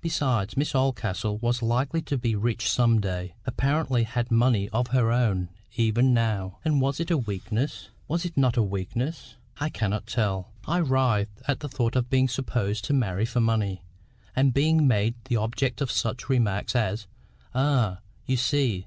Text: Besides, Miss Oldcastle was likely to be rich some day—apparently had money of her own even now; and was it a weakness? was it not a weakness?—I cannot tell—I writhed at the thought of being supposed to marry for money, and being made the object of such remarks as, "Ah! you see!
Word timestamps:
Besides, 0.00 0.56
Miss 0.56 0.74
Oldcastle 0.74 1.38
was 1.38 1.62
likely 1.62 2.02
to 2.02 2.18
be 2.18 2.34
rich 2.34 2.68
some 2.68 3.00
day—apparently 3.00 4.02
had 4.02 4.32
money 4.32 4.68
of 4.70 4.88
her 4.88 5.12
own 5.12 5.48
even 5.76 6.12
now; 6.12 6.58
and 6.64 6.80
was 6.80 6.98
it 6.98 7.08
a 7.08 7.16
weakness? 7.16 7.90
was 8.08 8.24
it 8.24 8.36
not 8.36 8.56
a 8.56 8.64
weakness?—I 8.64 9.68
cannot 9.68 10.08
tell—I 10.08 10.78
writhed 10.80 11.40
at 11.46 11.60
the 11.60 11.68
thought 11.68 11.94
of 11.94 12.10
being 12.10 12.26
supposed 12.26 12.84
to 12.86 12.94
marry 12.94 13.24
for 13.26 13.38
money, 13.38 13.84
and 14.34 14.52
being 14.52 14.88
made 14.88 15.14
the 15.26 15.36
object 15.36 15.80
of 15.80 15.92
such 15.92 16.28
remarks 16.28 16.74
as, 16.74 17.06
"Ah! 17.54 18.00
you 18.26 18.36
see! 18.36 18.84